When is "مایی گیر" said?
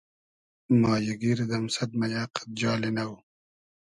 0.81-1.39